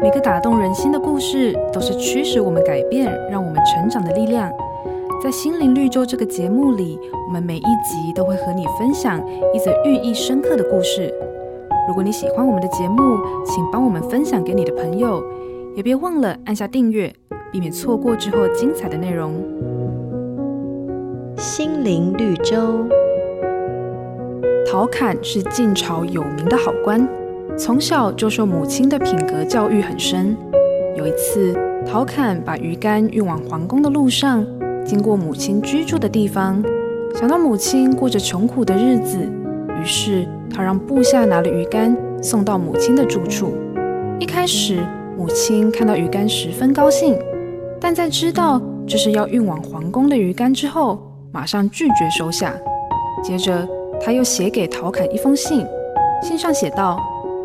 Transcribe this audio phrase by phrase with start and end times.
[0.00, 4.48] 每个打动人心的故事，都是驱使我们改变、让我们成长的力量。
[5.20, 9.20] 在心灵绿洲这个节目里，我们每一集都会和你分享
[9.52, 11.12] 一则寓意深刻的故事。
[11.88, 15.20] 如果你喜欢我们的节目，请帮我们分享给你的朋友，
[15.74, 17.12] 也别忘了按下订阅，
[17.50, 19.34] 避免错过之后精彩的内容。
[21.36, 22.86] 心灵绿洲。
[24.70, 27.00] 陶侃是晋朝有名的好官，
[27.56, 30.36] 从小就受母亲的品格教育很深。
[30.96, 31.54] 有一次，
[31.86, 34.44] 陶侃把鱼竿运往皇宫的路上，
[34.84, 36.62] 经过母亲居住的地方，
[37.14, 39.18] 想到母亲过着穷苦的日子，
[39.80, 43.54] 于是他让部下拿了鱼竿送到母亲的住处。
[44.18, 44.80] 一开始，
[45.16, 47.16] 母亲看到鱼竿十分高兴，
[47.80, 50.98] 但在知道这是要运往皇宫的鱼竿之后，
[51.32, 52.54] 马上拒绝收下。
[53.22, 53.68] 接着，
[54.00, 55.64] 他又写给陶侃一封信，
[56.22, 56.98] 信上写道：“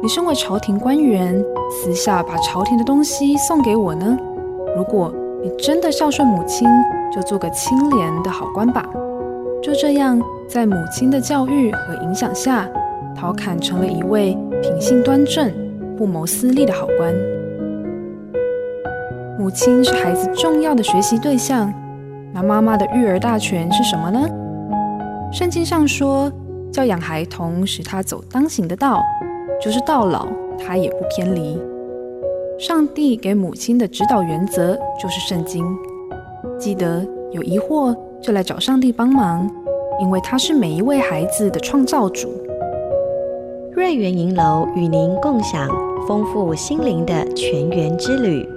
[0.03, 1.34] 你身为朝廷官员，
[1.71, 4.17] 私下把朝廷的东西送给我呢？
[4.75, 5.09] 如果
[5.41, 6.67] 你真的孝顺母亲。”
[7.14, 8.83] 就做个清廉的好官吧。
[9.61, 10.19] 就这样，
[10.50, 12.67] 在母亲的教育和影响下，
[13.16, 15.53] 陶侃成了一位品性端正、
[15.95, 17.14] 不谋私利的好官。
[19.38, 21.72] 母亲是孩子重要的学习对象，
[22.33, 24.27] 那妈妈的育儿大权是什么呢？
[25.31, 26.31] 圣经上说，
[26.72, 28.99] 教养孩童，使他走当行的道，
[29.61, 30.27] 就是到老
[30.58, 31.59] 他也不偏离。
[32.59, 35.66] 上帝给母亲的指导原则就是圣经。
[36.59, 39.49] 记得有疑惑就来找上帝帮忙，
[39.99, 42.30] 因为他是每一位孩子的创造主。
[43.71, 45.67] 瑞园银楼与您共享
[46.08, 48.47] 丰富心灵的全员之旅。